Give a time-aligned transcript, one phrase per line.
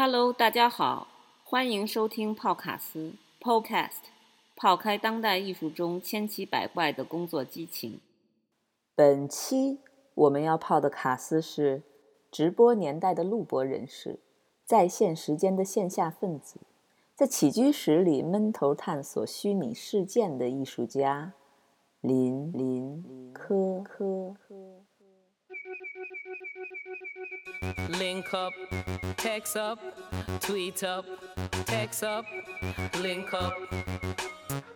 [0.00, 1.08] Hello，大家好，
[1.42, 4.04] 欢迎收听泡卡斯 Podcast，
[4.54, 7.98] 泡开当代艺术中千奇百怪的工作激情。
[8.94, 9.80] 本期
[10.14, 11.82] 我们要泡的卡斯是
[12.30, 14.20] 直播年代的录播人士，
[14.64, 16.60] 在线时间的线下分子，
[17.16, 21.32] 在起居室里闷头探索虚拟事件的艺术家
[22.00, 24.36] 林林科科。
[27.98, 28.52] Link up,
[29.16, 29.78] text up,
[30.40, 31.04] tweet up,
[31.66, 32.24] text up,
[33.00, 33.54] link up.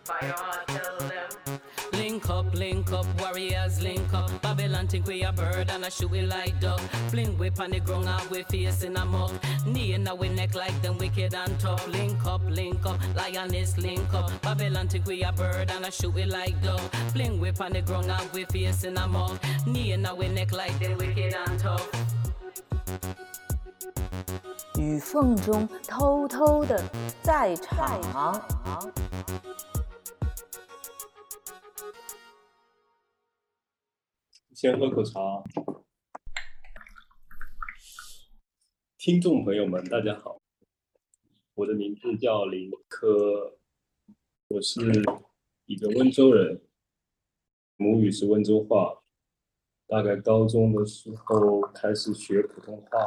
[0.03, 0.35] Fire
[0.67, 1.59] tell them.
[1.93, 4.29] Link up, link up, warriors link up.
[4.41, 6.79] Babylon think we a bird and I shoot it like duck.
[7.09, 9.31] Fling whip on the ground and we face in a muck.
[9.65, 11.87] Knee in our neck like them wicked and tough.
[11.87, 14.29] Link up, link up, lioness link up.
[14.41, 16.81] Babylon think we a bird and I shoot it like duck.
[17.11, 19.39] Fling whip on the ground and we face in a muck.
[19.65, 22.12] Knee in our neck like them wicked and tough.
[24.79, 26.77] 雨缝中偷偷的
[27.21, 28.01] 在唱。
[34.53, 35.19] 先喝口茶。
[38.97, 40.41] 听众朋友们，大家好，
[41.55, 43.57] 我的名字叫林科，
[44.47, 44.79] 我是
[45.65, 46.61] 一个温州人，
[47.75, 49.02] 母语是温州话。
[49.87, 52.99] 大概高中的时候开始学普通话，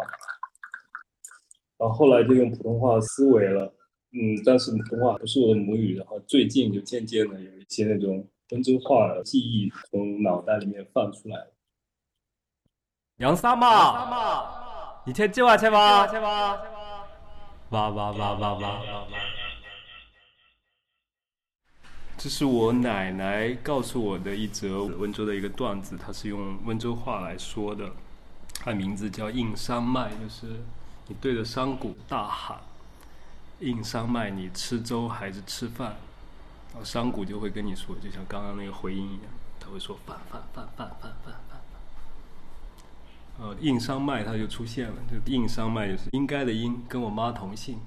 [1.79, 3.73] 然后后来就用普通话思维了。
[4.13, 11.53] 嗯，但是普通话不是我的母语，然后最近就渐渐的有一些那种温州话的记忆从脑袋里面放出来了。
[13.19, 16.63] 杨三嘛，你听计划去吧，去吧，
[17.71, 18.81] 哇哇哇哇哇！
[22.27, 27.93] 这是我奶奶告诉我的一则温州的一个段子，它是用温州话来说的，
[28.53, 30.61] 它名字叫应山脉，就是
[31.07, 32.59] 你对着山谷大喊
[33.63, 35.95] “应山脉，你吃粥还是吃饭？”
[36.75, 41.61] 然后山谷就会跟你说，就像刚刚那个回音一样，它会说“饭饭饭饭饭饭饭”。
[43.39, 47.79] 呃，应山脉它就出现了，就应山脉就是应该的应，跟我妈同姓，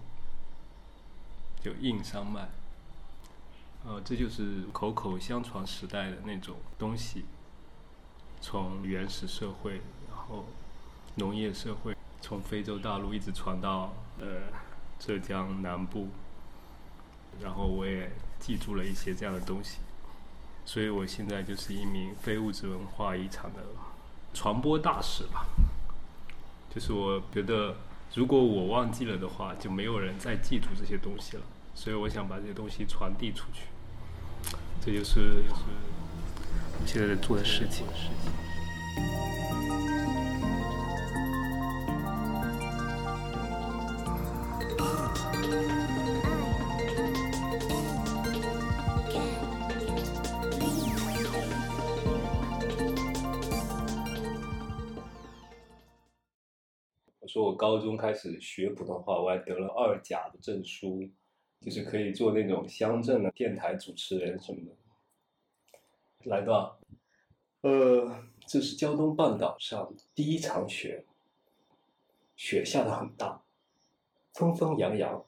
[1.61, 2.47] 就应山脉。
[3.85, 7.25] 呃，这就是口口相传时代的那种东西，
[8.41, 10.45] 从原始社会，然后
[11.15, 14.25] 农业社会，从非洲大陆一直传到呃
[14.99, 16.09] 浙江南部，
[17.41, 19.79] 然后我也记住了一些这样的东西，
[20.65, 23.59] 所以我现在就是一名非物质文化遗产的
[24.33, 25.45] 传播大使吧。
[26.69, 27.77] 就是我觉得，
[28.13, 31.43] 如果我忘记了的话，就没有人再记住这些东西了。
[31.81, 33.67] 所以我想把这些东西传递出去，
[34.81, 35.41] 这就是
[36.81, 37.85] 我现在在做的事情。
[57.21, 61.09] 我说我高中开始学普通话，我还得了二甲的证书。
[61.61, 66.29] 就是可以做那种乡镇的电台主持人什么的。
[66.29, 66.77] 来吧，
[67.61, 71.05] 呃，这是胶东半岛上第一场雪，
[72.35, 73.41] 雪下的很大，
[74.33, 75.25] 纷纷扬扬。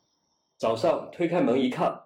[0.58, 2.04] 早上推开门一看，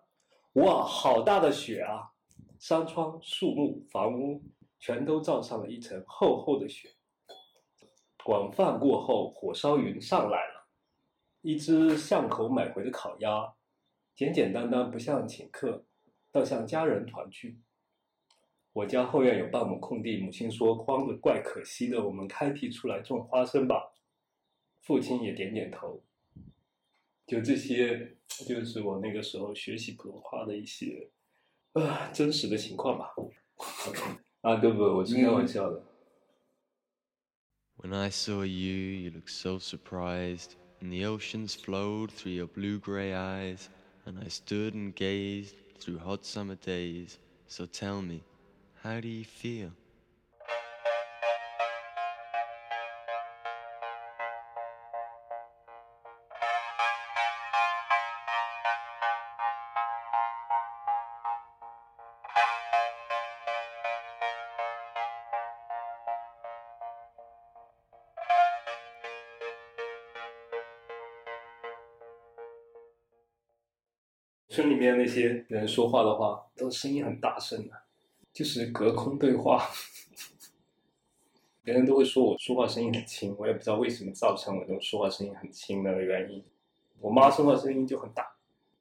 [0.53, 2.11] 哇，好大的雪啊！
[2.57, 4.41] 山川、树木、房屋
[4.79, 6.89] 全都罩上了一层厚厚的雪。
[8.23, 10.67] 广泛过后，火烧云上来了，
[11.41, 13.53] 一只巷口买回的烤鸭。
[14.15, 15.85] 简简单单，不像请客，
[16.31, 17.59] 倒像家人团聚。
[18.71, 23.93] 我家后院有半亩空地，母亲说荒的怪可惜的，我们开辟出来种花生吧。
[24.81, 26.01] 父亲也点点头。
[27.27, 28.15] 就这些，
[28.47, 31.09] 就是我那个时候学习普通话的一些，
[31.73, 33.13] 啊，真实的情况吧。
[34.41, 34.81] 啊，对不？
[34.81, 35.83] 我是开玩笑的。
[37.77, 43.67] When I saw you, you looked so surprised, and the oceans flowed through your blue-gray eyes.
[44.05, 47.17] And I stood and gazed through hot summer days.
[47.47, 48.23] So tell me,
[48.83, 49.71] how do you feel?
[74.85, 77.73] 村里面那些人说话的话，都声音很大声的，
[78.31, 79.67] 就是隔空对话。
[81.63, 86.43] 别人都会说我说话声音很轻，我也不知道为什么造成我这种说话声音很轻的原因。
[86.99, 88.35] 我妈说话声音就很大。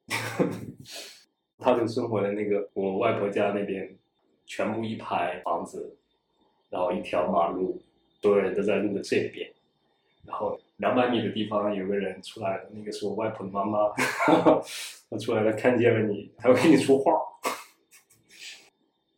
[1.57, 3.97] 她就生活在那个我外婆家那边，
[4.45, 5.97] 全部一排房子，
[6.69, 7.81] 然后一条马路，
[8.21, 9.51] 所有人都在路的这边，
[10.23, 13.91] 然后两百米的地方有个人出来了，那个是我外婆的妈妈，
[15.09, 17.13] 她出来了看见了你，还会跟你说话。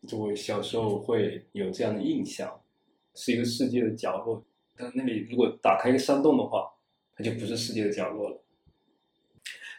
[0.07, 2.61] 就我小时候会有这样的印象，
[3.15, 4.45] 是一个世界的角落，
[4.75, 6.71] 但那里如果打开一个山洞的话，
[7.15, 8.41] 它就不是世界的角落了。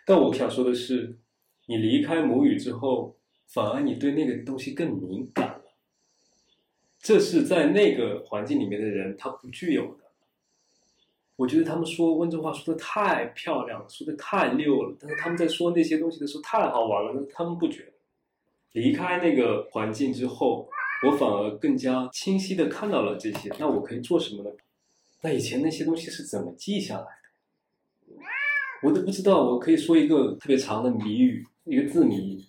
[0.04, 1.16] 但我想说的是，
[1.66, 3.16] 你离开母语之后，
[3.46, 5.64] 反而你对那个东西更敏感了。
[6.98, 10.07] 这是在那个环境里面的人他不具有的。
[11.38, 17.92] 我觉得他们说温州话说的太漂亮，说的太溜了，但是他们在说那些东西的时候太好玩了，他们不觉得。
[18.72, 20.68] 离开那个环境之后，
[21.06, 23.54] 我反而更加清晰的看到了这些。
[23.56, 24.50] 那我可以做什么呢？
[25.22, 28.16] 那以前那些东西是怎么记下来的？
[28.82, 29.44] 我都不知道。
[29.44, 32.44] 我可以说一个特别长的谜语，一个字谜：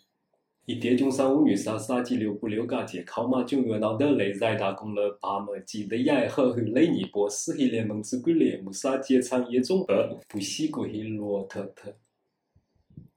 [0.70, 11.92] 一爹中三五女仨仨几六不六嘎姐考马九月闹得雷在打工了八么记得也好后雷尼波斯黑联盟之鬼猎木沙结长夜中二不西过黑罗特特。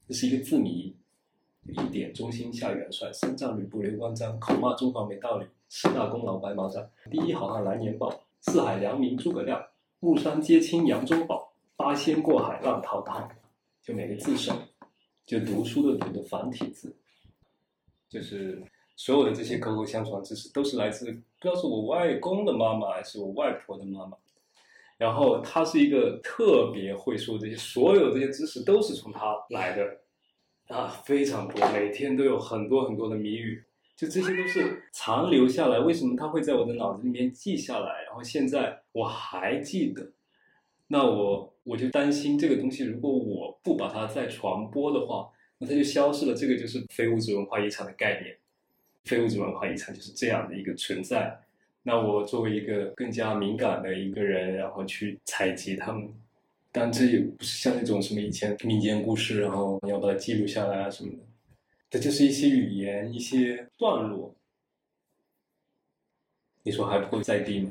[0.08, 0.96] 这是一个字谜。
[1.66, 9.62] 一点中心下元帅，三战吕布刘关张，口骂中华没道理，四大功劳白毛战，第一好汉来年报，四海良民诸葛亮，
[10.00, 13.28] 木山接亲杨宗保，八仙过海浪滔滔。
[13.82, 14.54] 就每个字首，
[15.26, 16.96] 就读书的读的繁体字，
[18.12, 18.62] 就是
[18.94, 24.16] 所有的这些口口相传知识，都是来自不知道是我外公的妈妈还是我外婆的妈妈。
[24.98, 29.98] 然后他是一个特别会说这些，所有这些知识都是从他来的。
[30.68, 33.62] 啊，非常多，每天都有很多很多的谜语，
[33.96, 35.78] 就这些都是残留下来。
[35.80, 38.04] 为什么他会在我的脑子里面记下来？
[38.04, 40.12] 然后现在我还记得，
[40.86, 45.28] 那我我就担心这个东西，如果我不把它再传播的话，
[45.62, 46.34] 那它就消失了。
[46.34, 48.36] 这个就是非物质文化遗产的概念，
[49.04, 51.40] 非物质文化遗产就是这样的一个存在。
[51.84, 56.12] 那我作为一个更加敏感的一个人，然后去采集他们。
[56.72, 61.18] 但这也不是像那种什么以前民间故事，然后你要把它记录下来啊什么的，
[61.90, 64.34] 这就是一些语言、一些段落。
[66.64, 67.70] 你说还不够在地吗？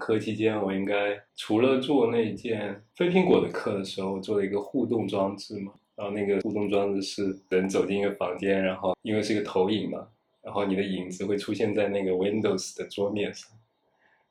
[0.00, 5.72] 课期间，我应该除了做那件飞苹果的课的时候，做了一个互动装置嘛。
[5.94, 10.08] 然后那个互动装置是人走进一个房间，然后因为是一个投影嘛，
[10.40, 13.50] 然后你的影子会出现在那个 Windows 的桌面上，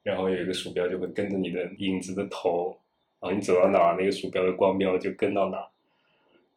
[0.01, 2.75] 然后有一个鼠标就会跟着你的影子的头，
[3.19, 5.63] 然后你走到哪，那个鼠标的光标就跟到哪。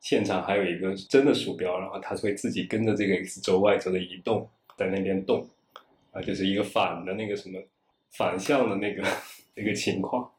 [0.00, 5.46] 现场还有一个真的鼠标，然后它会自己跟着这个 X 轴 Y 轴的移动在那边动，
[6.12, 7.60] 啊，就是一个反的那个什么。
[8.12, 9.02] 反向的那个
[9.56, 10.30] 那个情况，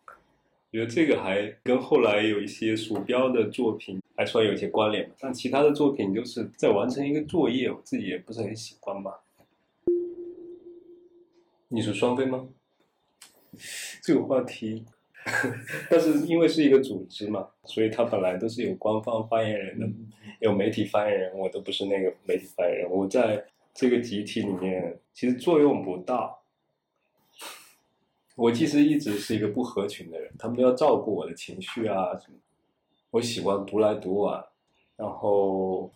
[0.72, 9.22] 觉得这个还跟后来有一些鼠标的作品还算有一些关联，但其他的作品就是在完成一个作业，我自己也不是很喜欢吧。
[11.70, 12.48] 你是双飞吗？
[14.02, 14.86] 这个话题，
[15.90, 19.88] 但是因为是一个组织嘛，所以它本来都是有官方发言人的，
[20.40, 26.36] 有媒体发言人，我都不是那个媒体发言人，我在这个集体里面其实作用不大。
[28.36, 32.38] 我其实一直是一个不合群的人，他们都要照顾我的情绪啊什么。
[33.12, 34.44] 我喜欢独来独往，
[34.98, 35.92] 然后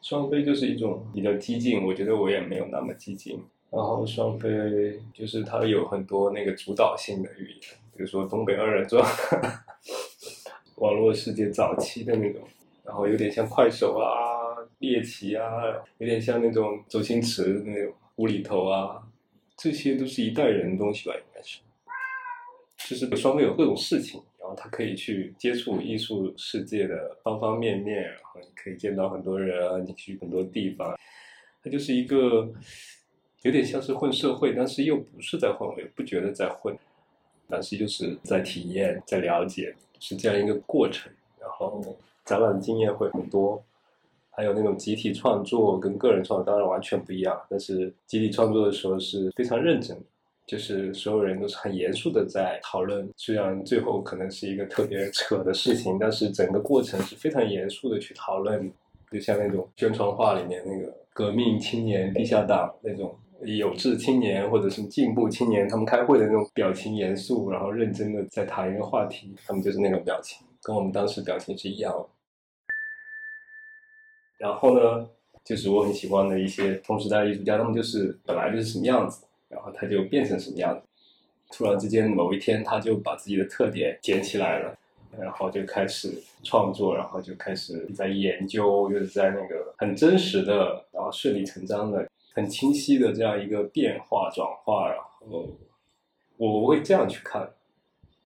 [0.00, 3.42] 双飞就是一种比较激进，我觉得我也没有那么激进。
[3.70, 7.60] 然后双飞就是它有很多那个主导性的语言，
[7.96, 9.04] 比如说东北二人转，
[10.76, 12.42] 网络世界早期的那种，
[12.84, 15.44] 然后有点像快手啊、猎奇啊，
[15.98, 19.02] 有点像那种周星驰那种无厘头啊，
[19.56, 21.58] 这些都是一代人的东西吧，应该是。
[22.90, 30.98] 就是双飞有各种事情，然后他可以去接触艺术世界的方方面面，然后你可以见到很多人啊，你去很多地方，
[31.62, 32.50] 它就是一个
[33.42, 36.76] 有点像是混社会，但是又不是在混，我也不觉得在混，
[37.48, 41.12] 但是就是在体验、在了解，是这样一个过程。
[41.40, 41.80] 然后
[42.24, 43.62] 展览经验会很多，
[44.30, 50.02] 还有那种集体创作跟个人创作当然完全不一样，但是集体创作的时候是非常认真的。
[50.46, 58.72] 就是所有人都是很严肃的在讨论，虽然最后可能是一个特别扯的事情，但是整个过程是非常严肃的去讨论。
[59.12, 71.92] 就像那种宣传画里面那个革命青年、地下党那种有志青年或者是进步青年，他们开会的那种表情严肃，然后认真的在谈一个话题，他们就是那种表情，跟我们当时表情是一样。
[74.38, 75.08] 然后呢，
[75.44, 79.26] 就是我很喜欢的一些同时代艺术家，他们就是本来就是什么样子。
[79.50, 80.86] 然后他就变成什么样子？
[81.52, 84.78] 突然之间某一天，他就把自己的特点捡起来了，
[85.18, 94.88] 然后就开始创作，然后就开始在研究，就是在那个很真实的，然后顺理成章的、很清晰的这样一个变化转化。
[94.88, 95.48] 然后
[96.36, 97.50] 我会这样去看，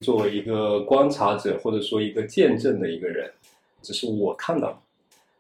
[0.00, 3.32] 作为一个观察者或者说一个见证的一个人，
[3.80, 4.82] 只是我看到，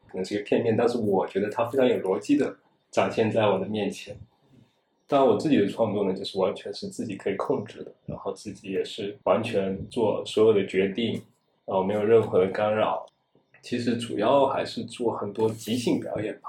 [0.08, 2.56] 可能是一个片面，但是我觉得它非常有逻辑的
[2.90, 4.16] 展现在我的面前。
[5.14, 11.12] 当然，我自己的创作呢，就是完全是自己可以控制的，然后自己也是完全做所有的决定，
[11.64, 13.06] 然后没有任何的干扰。
[13.62, 16.48] 其实主要还是做很多即兴表演吧。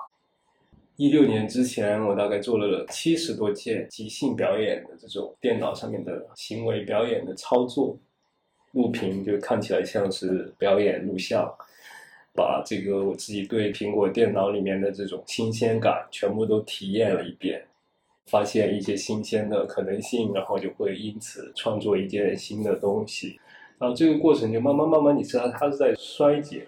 [0.96, 7.96] 一六年之前，我大概做了七十多件即兴表演的这种电脑上面的行为表演的操作，
[8.72, 11.48] 录屏就看起来像是表演录像，
[12.34, 17.64] 把这个我自己对苹果电脑里面的这种新鲜感全部都体验了一遍。
[18.26, 23.40] 发现一些新鲜的可能性，然后就会因此创作一件新的东西，
[23.78, 26.66] 然后这个过程就慢慢慢慢，你知道它是在衰减。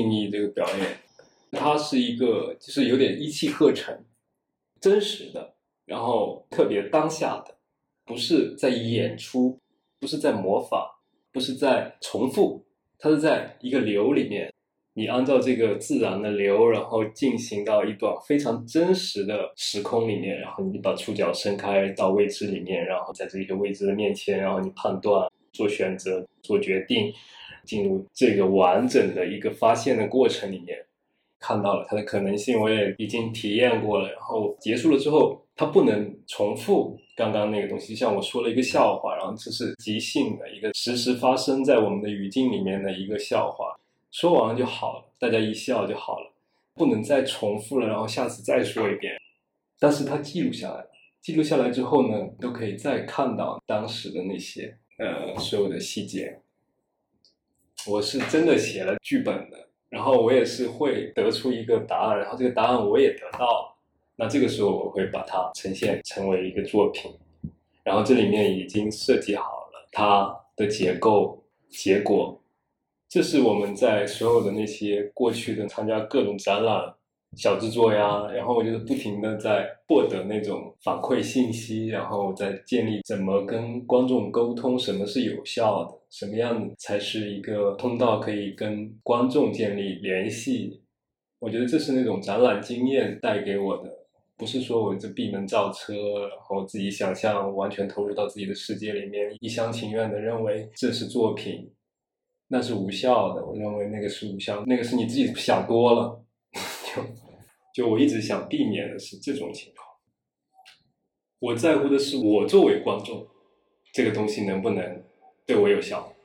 [0.00, 0.96] 定义这个表演，
[1.52, 3.94] 它是一个就是有点一气呵成、
[4.80, 5.54] 真实的，
[5.84, 7.54] 然后特别当下的，
[8.06, 9.58] 不是在演出，
[9.98, 10.86] 不是在模仿，
[11.30, 12.64] 不是在重复，
[12.98, 14.50] 它是在一个流里面，
[14.94, 27.12] 你按照这个自然的流，然后进行到一段非常真实的时空里面，然后你把触角伸开到未知里面，然后在这些未知的面前，然后你判断、做选择、做决定。
[27.70, 30.76] 进入这个完整的一个发现的过程里面，
[31.38, 34.10] 看到了它的可能性，我也已经体验过了。
[34.10, 37.94] 然后结束了之后，它不能重复刚刚那个东西。
[37.94, 43.78] 像我说了一个笑话，然后这是即兴的一个实时发生在我们的语境里面的一个笑话，
[44.10, 46.32] 说完了就好了，大家一笑就好了，
[46.74, 47.86] 不能再重复了。
[47.86, 49.14] 然后下次再说一遍，
[49.78, 50.84] 但是它记录下来。
[51.22, 56.40] 记录下来之后呢，都可以再看到当时的那些呃所有的细节。
[57.86, 63.76] 我是真的写了剧本的，然后我也是会得出一个答案，然后这个答案我也得到，
[64.16, 67.12] 那这个时候我会把它呈现成为一个作品，
[67.82, 72.40] 然后这里面已经设计好了它的结构、结果，
[73.08, 76.94] 这是我们在所有的那些过去的参加各种展览。
[77.36, 90.82] 小制作呀，然后我就是不停的在获得那种反馈信息，然后在建立怎么跟观众沟通，什么是有效的，什么样才是一个通道可以跟观众建立联系。
[91.38, 93.90] 我觉得这是那种展览经验带给我的，
[94.36, 101.72] 不是说我这闭门造车，然后自己想象，完全投入到自己的世界里面，一厢情愿的认为这是作品，
[102.48, 103.46] 那是无效的。
[103.46, 106.22] 我认为那个是无效，那个是你自己想多了。
[106.52, 107.02] 就
[107.72, 109.86] 就我一直想避免的是这种情况，
[111.38, 113.26] 我在乎的是我作为观众，
[113.94, 114.99] 这个东西能不能
[115.50, 116.19] 对我有效。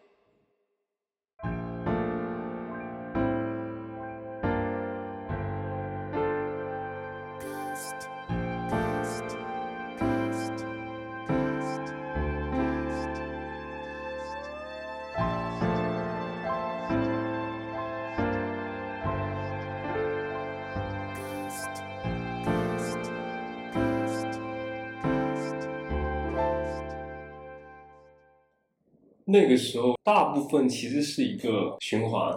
[29.36, 32.32] 那个时候，大部分其实是一个循环，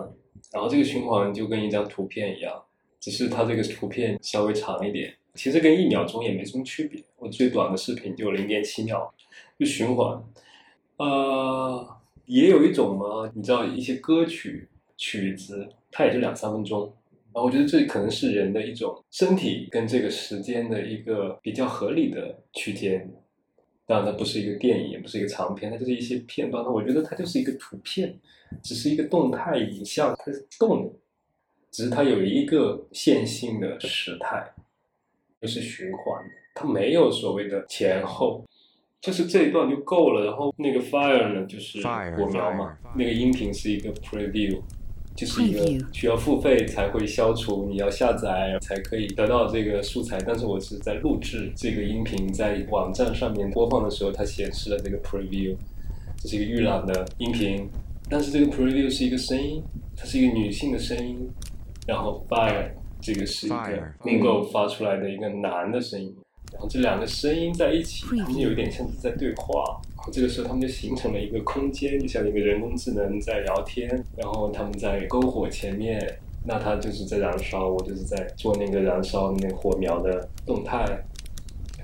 [0.53, 2.61] 然后这个循环就跟一张图片一样，
[2.99, 7.01] 只是它这个图片稍微长一点，其实跟一秒钟也没什么区别。
[7.17, 9.15] 我最短的视频就零点七秒，
[9.57, 10.21] 就循环。
[10.97, 11.89] 呃，
[12.27, 16.93] 也有一种嘛，你知道一些歌曲曲子，它也就两三分钟。
[17.33, 23.09] 然后我觉得这可能是人的一种身体跟这个时间的一个比较合理的区间。
[23.89, 26.63] 当然，它不是一个电影，也不是一个长片，它就是一些片段。
[26.63, 28.15] 那我觉得它就是一个图片，
[28.63, 30.93] 只是一个动态影像，它是动的，
[31.71, 34.53] 只是它有一个线性的时态，
[35.41, 38.45] 就是循环的，它没有所谓的前后，
[39.01, 40.27] 就是这一段就够了。
[40.27, 44.61] 然后那个 fire 呢，就是火苗嘛，那个音频是一个 preview。
[45.19, 50.17] 就是一个需要付费才会消除，你要下载才可以得到这个素材。
[50.25, 55.57] 但是我是在录制这个音频，在网站上面播放的时候，它显示了这个 preview，
[56.23, 57.69] 这是一个预览的音频。
[58.09, 59.61] 但是这个 preview 是一个声音，
[59.97, 61.29] 它是一个女性的声音，
[61.85, 62.71] 然后 fire
[63.01, 66.15] 这个是一个能够发出来的一个男的声音。
[66.53, 69.81] 然后这两个声音在一起，他们有点像是在对话。
[70.11, 73.89] 这个时候，他们就形成了一个空间，就像一个人工智能在聊天。
[74.17, 81.05] 然后他们在篝火前面，那他就是在燃烧，我就是在做那个燃烧那火苗的动态。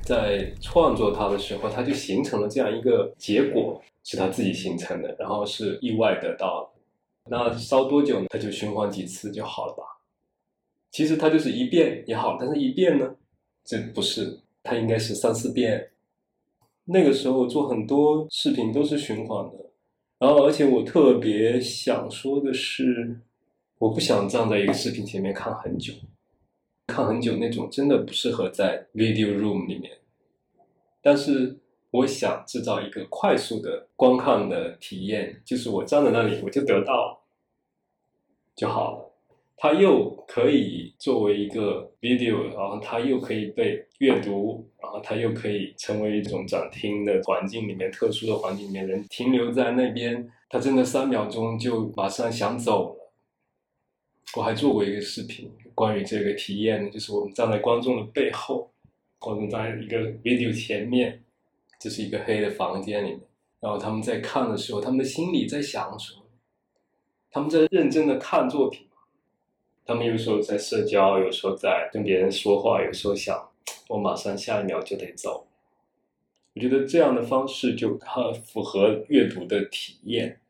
[0.02, 6.70] 在创作它的时候，它就形成了这样一个结果，是它自己形成的，然后是意外得到。
[7.30, 9.82] 那烧多久，它就循环几次就好了吧？
[10.90, 13.14] 其实它就是一遍也好，但是一遍呢，
[13.64, 14.40] 这不是。
[14.62, 15.90] 它应该是三四遍。
[16.86, 19.70] 那个时候做很多视频都是循环的，
[20.18, 23.20] 然后而且我特别想说的是，
[23.78, 25.94] 我不想站在一个视频前面看很久，
[26.86, 29.98] 看很久那种真的不适合在 video room 里面。
[31.00, 31.58] 但是
[31.90, 37.22] 我想制造一个快速的观看的体验，就是我站在那里我就得到
[38.54, 39.10] 就好了。
[39.56, 53.12] 它又可以作为一个 video，然后它又可以被阅读，然后它又可以成为一种展厅的环境里面特殊的环境里面，人停留在那边，他真的三秒钟就马上想走了。
[54.36, 58.70] 我还做过一个视频，关于这个体验，就是我们站在观众的背后，
[59.18, 61.24] 观众在一个 video 前面，
[61.80, 63.20] 这是一个黑的房间里面，
[63.58, 66.22] 然后他们在看的时候，他们的心里在想什么？
[67.32, 68.86] 他们在认真的看作品。
[69.84, 73.50] 他们有时候在社交，有时候在跟别人说话，有时候想，
[73.88, 75.46] 我马上下一秒就得走。
[76.54, 80.40] 我觉得这样的方式就很符合阅读的体验。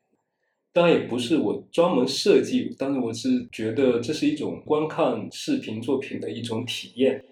[0.73, 7.25] 当然也不是我专门设计，但是我是觉得这是一种观看视频作品的一种体验。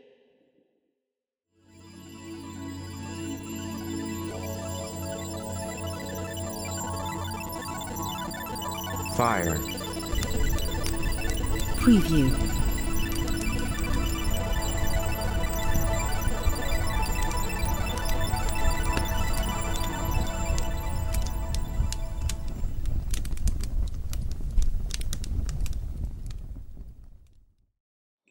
[9.14, 9.58] Fire.
[11.78, 12.62] Preview.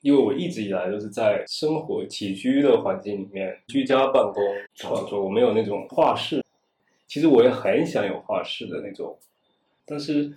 [0.01, 4.43] 因为我一直以来都是在生活起居的环境里面居家办公
[4.75, 6.43] 创作，我没有那种画室。
[7.07, 9.17] 其实我也很想有画室的那种，
[9.85, 10.33] 但是。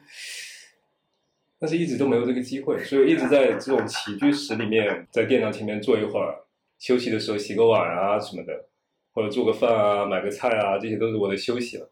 [1.56, 6.44] 但是一直都没有这个机会，所以一直在这种起居室里面，在电脑前面坐一会儿，
[6.78, 8.66] 休息的时候洗个碗啊什么的，
[9.14, 11.88] 或者做个饭啊、买个菜啊，这些都是我的休息了。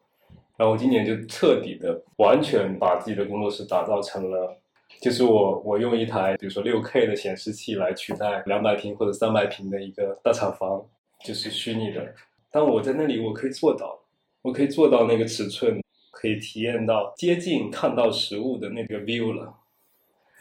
[0.58, 4.60] 然后我今年就彻底的完全把自己的工作室打造成了，
[5.02, 10.86] 就是我我用一台比如说六 K 的显示器来取代两百平或者三百平的一个大厂房，
[11.24, 12.14] 就是虚拟的。
[12.52, 13.98] 但我在那里我可以做到，
[14.42, 19.52] 我可以做到那个尺寸，可以体验到接近看到实物的那个 view 了。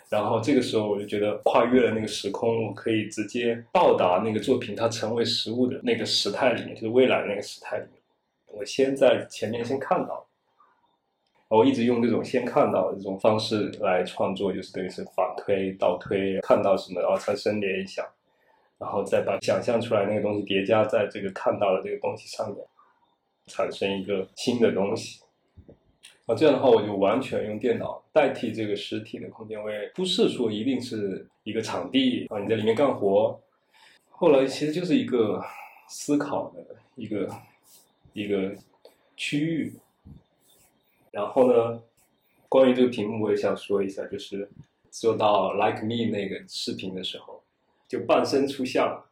[0.10, 7.94] 然后这个时候我就觉得跨越了那个时空，我可以直接到达那个作品它成为实物的那个时态里面，就是未来那个时态里面。
[8.46, 10.24] 我先在前面先看到，
[11.58, 18.06] 我一直用这种先看到的这种方式来创作，就是等于是反推、倒推，看到什么然后产生联想，
[18.78, 22.66] 然后再把想象出来那个东西叠加在这个看到的这个东西上面，
[23.48, 25.24] 产生一个新的东西。
[26.26, 33.38] 啊，这样的话我就完全用电脑代替这个实体的空间，我也不是说一定是一个场地啊，你在里面干活。
[34.10, 35.44] 后来其实就是一个
[35.90, 37.30] 思考的一个
[38.14, 38.54] 一个
[39.18, 39.76] 区域。
[41.12, 41.82] 然后呢，
[42.50, 44.50] 关于这个屏幕，我也想说一下，就是
[44.90, 47.44] 做到 Like Me 那个视频的时候，
[47.88, 49.04] 就半身出像，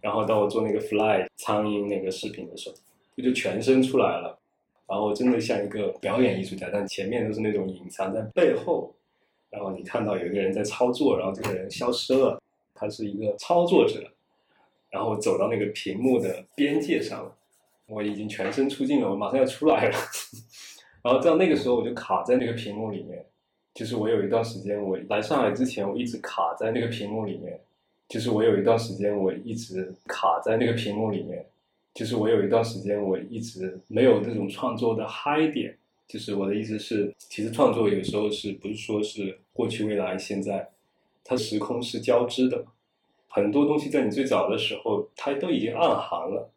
[0.00, 2.76] 然后到我做那个 Fly 苍蝇那个视频的时候，
[3.14, 4.38] 不就全身出来了。
[4.88, 8.94] 然后真的像一个表演艺术家，但前面都是那种隐藏在背后，
[9.48, 12.38] 然后你看到有一个人在操作，然后这个人消失了，
[12.74, 14.02] 他是一个操作者，
[14.90, 17.34] 然后走到那个屏幕的边界上了，
[17.86, 19.96] 我已经全身出镜了，我马上要出来了，
[21.02, 23.24] 然后到那个时候我就卡在那个屏幕里面，
[23.74, 27.60] 就是我有一段时间我来上海之前我一直卡在那个屏幕里面，
[28.08, 31.44] 就是我有一段时间我一直卡在那个屏幕里面，
[31.92, 35.76] 就是我有一段时间我一直没有那种创作的嗨点。
[36.08, 40.68] 就是我的意思是，其实创作有时候是不是说是过去、未来、现在，
[41.24, 42.66] 它时空是交织的。
[43.28, 46.50] 很多东西在你最早的时候，它都已经暗含了。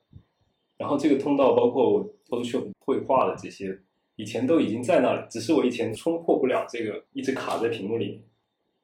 [0.77, 3.79] 然后这个通道包括抽象绘画的这些，
[4.15, 8.21] 以前都已经在那里，只是我以前冲破不了这个，一直卡在屏幕里。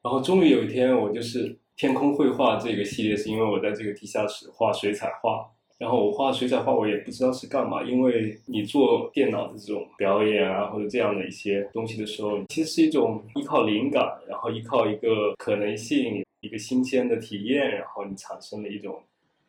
[0.01, 5.47] 然后终于有一天，我就是天空绘画这个系列，是因为我在这个地下室画水彩画。
[5.77, 19.01] 然后我画水彩画，我也不知道是干嘛，因为你做电脑的这种表演啊，或者这样的一些东西的时候，其实是一种依靠灵感，然后依靠一个可能性，一个新鲜的体验，然后你产生了一种，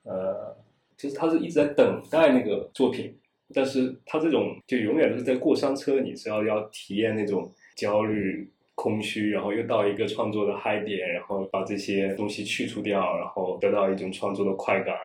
[0.04, 0.56] 呃，
[0.96, 3.14] 就是他是一直在等待那个作品，
[3.54, 14.96] 但是他这种就永远都是在过山车，你是要要体验那种焦虑、空虚，然后又到一个创作的嗨点，然后把这些东西去除掉，然后得到一种创作的快感。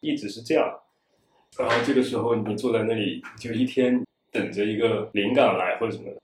[0.00, 0.78] 一直是这样，
[1.58, 6.20] 然后这个时候你坐在那里，就一天等着一个灵感来或者什么的，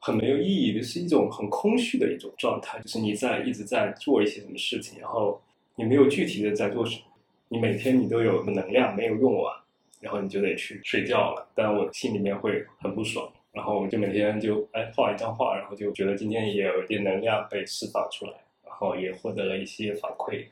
[0.00, 2.80] 很没有意义的，是一种很空虚的一种状态。
[2.80, 5.40] 就是你在一直在做一些什么事情，然后
[5.76, 7.04] 你没有具体的在做什么，
[7.48, 9.54] 你每天你都有能量没有用完，
[10.02, 11.48] 然后你就得去睡觉了。
[11.54, 18.32] 但我心里面会很不爽，然后我就每天就哎画一张画，然后就觉得今天也有一点能量被释放出来，
[18.66, 20.44] 然后也获得了一些反馈。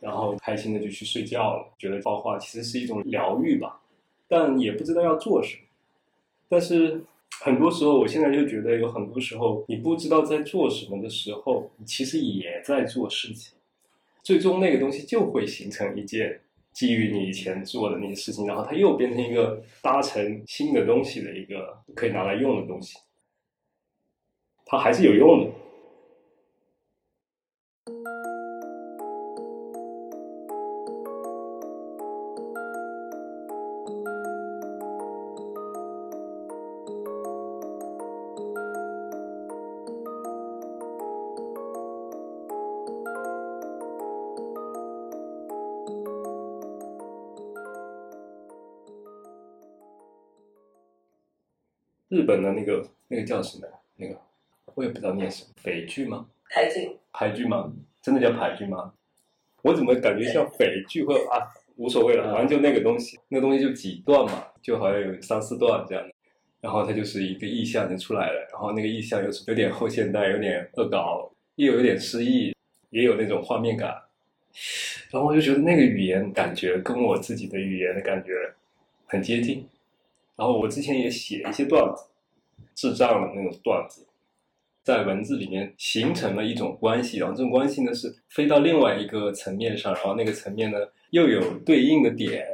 [0.00, 3.80] 然后开心的就去睡觉了，觉得画画其实是一种疗愈吧，
[4.26, 5.62] 但也不知道要做什么。
[6.48, 7.00] 但是
[7.40, 13.56] 很多时候，我现在就觉得有很多时候，你不知道在做什么的时候，你其实也在做事情。
[14.24, 16.40] 最终那个东西就会形成一件
[16.72, 22.98] 基于你以前做的那些事情，然后它又变成一个搭成新的东西的一个可以拿来用的东西，
[24.64, 25.61] 它还是有用的。
[52.12, 53.66] 日本的那个那个叫什么？
[53.96, 54.14] 那个
[54.74, 56.26] 我也不知道念什么，匪剧吗？
[56.50, 57.72] 排剧，排剧吗？
[58.02, 58.92] 真的叫排剧吗？
[59.62, 66.12] 我怎么感觉像匪剧或者啊，无所谓了，反正就那个东西，那个东西就几段嘛，就好像有三四段这样的，
[66.60, 72.54] 然后它就是一个意象就出来了，然后那个意象又是有点后现代，有点恶搞，又有点诗意，
[72.90, 73.88] 也有那种画面感，
[75.10, 78.52] 然后我就觉得那个语言感觉跟我自己的语言的感觉
[79.06, 79.66] 很接近。
[80.36, 82.06] 然后我之前也写一些段子，
[82.74, 84.06] 智障的那种段子，
[84.82, 90.78] 在文字里面形成了一种关系，然后这种关系呢是飞到另外一个层面上，然后那个层面呢
[91.10, 92.46] 又有对应的点，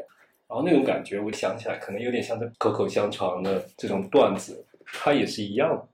[0.49, 5.88] 然后那种感觉我想起来可能有点像这口口相传的这种段子，它也是一样，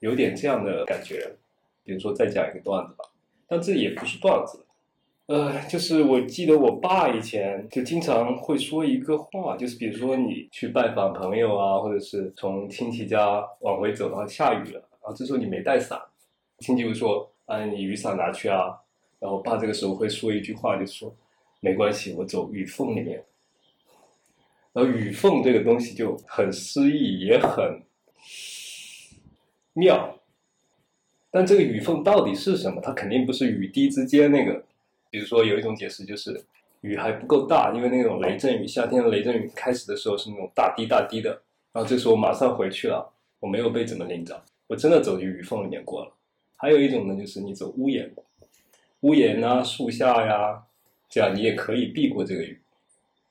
[0.00, 1.36] 有点这样的感觉。
[1.84, 3.04] 比如说再讲一个段子吧，
[3.46, 4.64] 但这也不是段子。
[5.26, 15.98] 呃，就是我记得我爸以前就经常会说一个话，就是比如说你去拜访朋友啊，或者是从亲戚家往回走，然后下雨了，然后这时候你没带伞，
[16.58, 18.76] 亲戚会说：“啊，你雨伞拿去啊。”
[19.20, 21.14] 然后爸这个时候会说一句话，就说
[21.62, 23.24] ：“没关系，我走雨缝里面。”
[24.74, 27.80] 然后雨缝这个东西就很诗意，也很
[29.72, 30.18] 妙。
[31.30, 32.80] 但这个雨缝到底是什么？
[32.82, 34.64] 它肯定不是雨滴之间那个。
[35.12, 36.42] 比如说，有一种解释就是
[36.80, 41.28] 雨还不够大，因为那种雷阵雨，夏天的雷阵雨开始的时候是那种大滴大滴的，
[41.70, 46.10] 然后这时候马上回去了，我没有被怎么淋着，我真的走进雨缝里面过了。
[46.56, 48.10] 还有一种呢，就是你走屋檐，
[49.00, 50.62] 屋檐啊、树下呀，
[51.10, 52.58] 这样你也可以避过这个雨。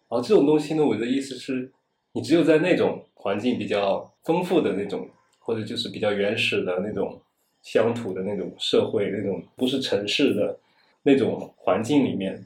[0.07, 1.71] 然后这种东西呢，我的意思是，
[2.11, 7.19] 你只有在那种环境比较丰富的那种，或者就是比较原始的那种
[7.63, 10.59] 乡土的那种社会，那种不是城市的。
[11.03, 12.43] 那种环境里面，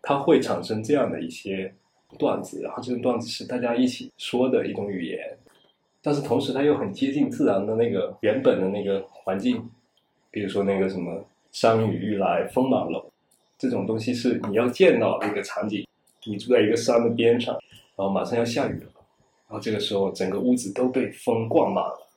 [0.00, 1.72] 它会产生这样的一些
[2.18, 5.36] 段子，然后这种段子是大家一起说的一种语言，
[6.00, 9.68] 但是同时它又很接近自然的那个原本的那个环境，
[10.30, 13.04] 比如说那个什么“山雨欲来风满楼”
[13.58, 15.84] 这种东西是你要见到那个场景，
[16.24, 17.54] 你住在一个山的边上，
[17.96, 18.90] 然后马上要下雨了，
[19.48, 22.08] 然后这个时候整个屋子都被风灌满了，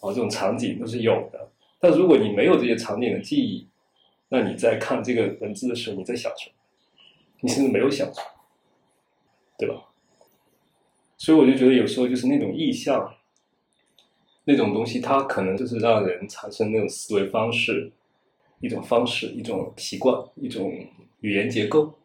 [0.00, 1.46] 然后这种场景都是有的，
[1.78, 3.66] 但如果你没有这些场景的记忆，
[4.28, 6.54] 那你在看这个文字的时候，你在想什么？
[7.40, 8.26] 你甚至没有想什么，
[9.58, 9.84] 对吧？
[11.16, 13.14] 所以我就觉得有时候就是那种意象，
[14.44, 17.92] 那种东西，它可能就是让人产生那种思维方式，
[18.60, 20.72] 一种方式，一种习惯，一种
[21.20, 21.98] 语言结构。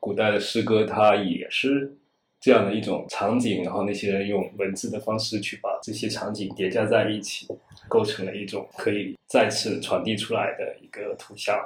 [0.00, 1.96] 古代的诗歌，它也是
[2.44, 7.48] 这样的一种场景，然后那些人用文字的方式去把这些场景叠加在一起，
[7.88, 11.58] 构成了一种可以再次传递出来的一个图像。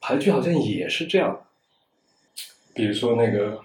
[0.00, 1.44] 俳句好像也是这样，
[2.72, 3.64] 比如说那个，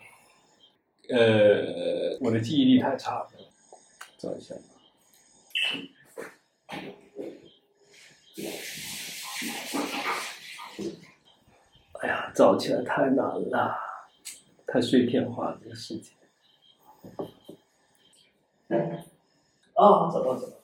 [1.10, 3.30] 呃，我的记忆力太差了，
[4.18, 4.56] 找一下。
[12.02, 13.18] 哎呀，找起来太难
[13.52, 13.89] 了，
[14.72, 16.12] 太碎片化了这个世界。
[19.74, 20.56] 哦，找到找到。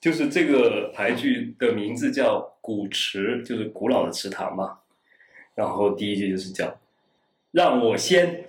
[0.00, 4.80] 就是这个牌剧的名字叫《古池》，就是古老的池塘嘛。
[5.54, 6.80] 然后第一句就是叫
[7.52, 8.48] “让我先”，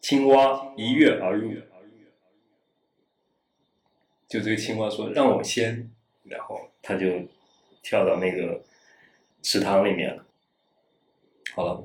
[0.00, 1.54] 青蛙一跃而入。
[4.28, 5.90] 就这个青蛙说“让我先”，
[6.24, 7.06] 然后他就
[7.82, 8.62] 跳到那个
[9.42, 10.24] 池塘里面了。
[11.54, 11.84] 好了，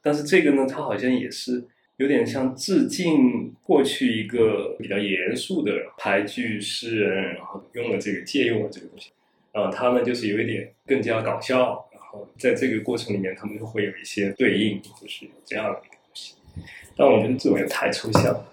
[0.00, 1.68] 但是这个呢，它好像也是。
[1.98, 9.10] 有点像致敬过去一个比较严肃的俳句诗人，然后用了这个借用了这个东西，
[9.52, 16.34] 然后他呢就是有一点更加搞笑，然后在这个过程里面，他们就会有一些对应，就是这样的一个东西。
[16.96, 18.51] 但我觉得这种也太抽象了。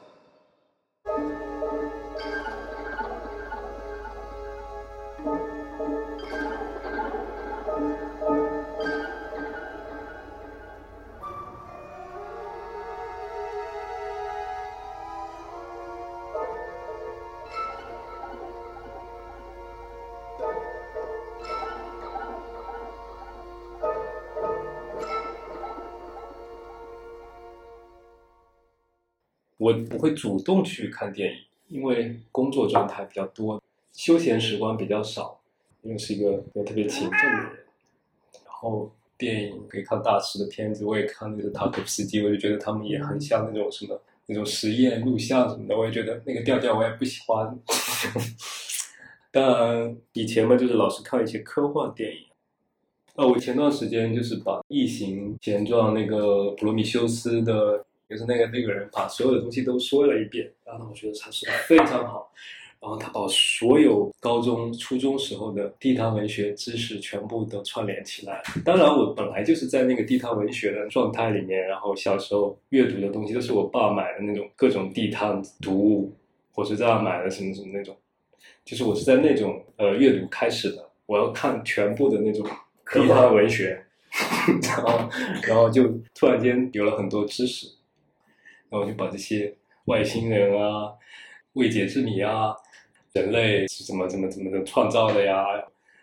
[29.60, 33.62] 我不会主动去看电影，因为工作状态比较多，
[33.94, 35.36] 休闲时光比较少。
[35.82, 37.66] 因为是一个特别勤奋的人，
[38.44, 47.58] 然后电影可以看大师的片子，我也看那个塔可夫斯基，我就觉得他们也很像那种什么那种实验录像什么的，我也觉得那个调调我也不喜欢。
[49.32, 52.26] 当然以前嘛，就是老是看一些科幻电影。
[53.16, 57.86] 那我前段时间就是把《异形前传》那个普罗米修斯的。
[58.10, 62.32] 就是那个那个人把所有的东西都说了一遍，然后我觉得他说的非常好，
[62.82, 68.42] 然后他把所有高中、初中时候的地摊文学知识全部都串联起来。
[68.66, 76.12] 当然，我本来就是在那个地摊文学的状态里面，然后小时候阅读的东西都是我爸买的那种各种地摊读物，
[76.52, 77.96] 火车站买的什么什么那种，
[78.66, 82.44] 就是我是在那种呃阅读开始的，我要看全部的那种
[82.92, 83.86] 地摊文学，
[84.64, 85.10] 然后
[85.44, 85.84] 然后就
[86.16, 87.68] 突然间有了很多知识。
[88.70, 89.56] 然后就把这些
[89.86, 90.94] 外星人啊、
[91.54, 92.56] 未解之谜啊、
[93.14, 95.44] 人类是怎么怎么怎么的创造的呀，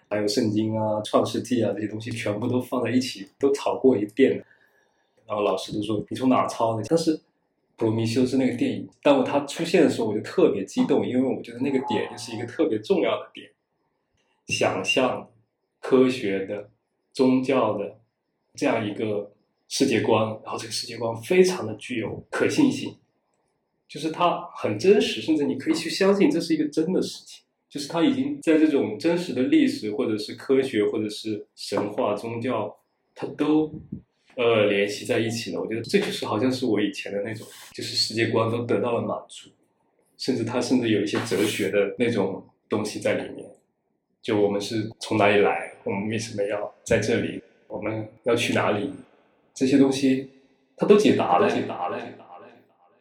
[0.09, 4.45] 还有圣经啊、创世纪啊这些东西全部都放在一起，都炒过一遍。
[5.27, 6.83] 然后老师都说你从哪抄的？
[6.89, 7.21] 但是
[7.77, 13.51] 普罗米修斯那个电影，当我它出现的时候，我就特别激动，因为我觉得那个点就是一个特别重要的点，
[14.49, 15.31] 想象、
[15.81, 16.71] 科学的、
[17.13, 18.01] 宗教的
[18.55, 19.31] 这样一个。
[19.69, 22.97] 世界观，然后这个世界观非常的具有可信性，
[23.89, 32.77] 就是它很真实，甚至你可以去相信这是一个真的事情，就是它已经在这种真实的历史或者是科学或者是神话宗教，
[33.15, 33.73] 它都
[34.37, 35.61] 呃联系在一起了。
[35.61, 39.51] 我觉得这就是好像是我以前的那种，就是世界观都得到了满足，
[40.17, 43.45] 甚至它甚至有一些哲学的那种东西在里面。
[44.23, 48.91] 就我们是从哪里来，我们为什么要在这里，我们要去哪里？
[49.57, 50.29] 这些东西，
[50.77, 52.93] 他都解答了，解答了，解答了，解答了。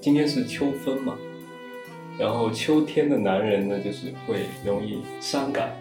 [0.00, 1.14] 今天是秋分嘛，
[2.18, 5.76] 然后秋天的男人呢，就是会容易伤感，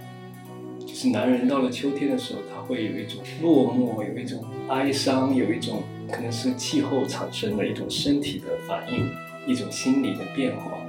[0.81, 9.09] 就是男人到了秋天的时候，他会有一种落寞，有一种哀伤，有一种可能是气候产生的一种身体的反应，
[9.47, 10.80] 一种心理的变化。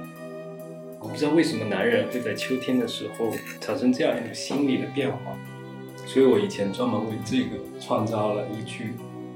[1.13, 5.17] 不知道为什么男人会在秋天的时候产生这样一种心理的变化，
[6.07, 7.49] 所以我以前专门为这个
[7.79, 8.95] 创造了一句，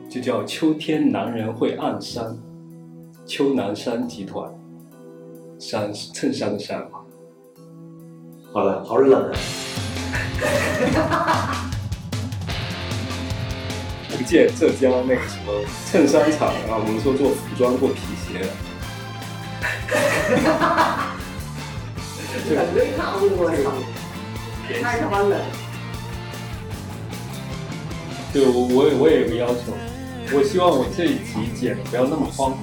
[0.09, 2.35] 就叫“秋天男人会暗山”，
[3.27, 4.51] 秋南山集团，
[5.59, 7.01] 山是衬衫的衫嘛，
[8.51, 9.31] 好了，好冷
[10.95, 11.69] 啊！
[14.09, 18.41] 福建、浙江那个什么衬衫厂啊，我们说做服装、做皮鞋
[22.49, 23.71] 的，冷对抗，我操！
[24.81, 25.39] 太他妈冷！
[28.33, 29.73] 对我我也我也有个要求，
[30.33, 32.61] 我希望我这一集剪得不要那么欢快，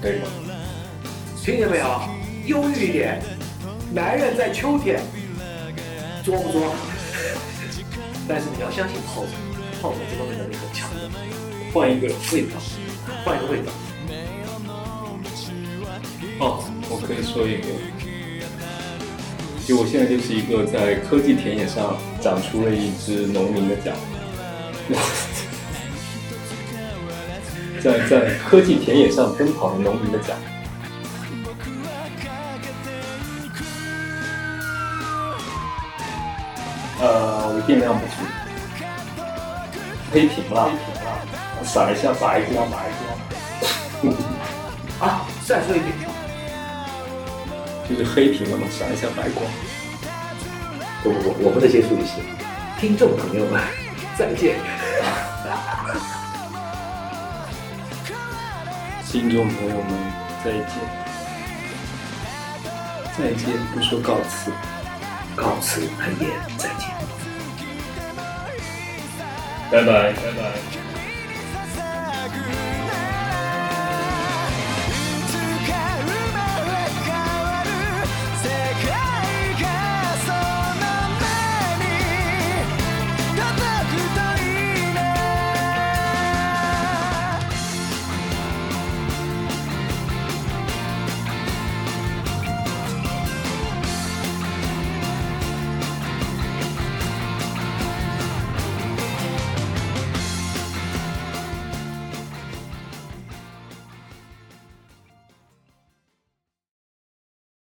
[0.00, 0.26] 可以吗？
[1.42, 2.00] 听见没有？
[2.46, 3.20] 忧郁一点。
[3.92, 5.02] 男人在秋天
[6.22, 6.72] 作不作？
[8.28, 9.32] 但是你要相信泡子，
[9.82, 11.10] 泡子这方面能力很强的。
[11.72, 12.60] 换一个味道，
[13.24, 13.72] 换一个味道。
[16.38, 17.66] 哦，我可以说一个，
[19.66, 23.92] 就我现在就是一个在科技田野上长出了一只农民的脚，
[27.80, 30.34] 在在科技田野上奔跑的农民的脚。
[37.00, 38.12] 呃，我电量不足，
[40.12, 40.70] 黑屏了，
[41.62, 42.76] 撒一下白光，白
[44.98, 45.08] 光。
[45.08, 45.89] 啊，再说一遍。
[47.90, 49.44] 就是黑屏了嘛，闪一下白光。
[51.02, 52.20] 不不不，我们的结束语是：
[52.78, 53.60] 听众朋友们，
[54.16, 54.56] 再见。
[59.10, 59.90] 听众朋友们，
[60.44, 60.78] 再见。
[63.18, 64.52] 再见，不说告辞。
[65.34, 66.88] 告辞，很言，再见。
[69.70, 70.79] 拜拜，拜拜。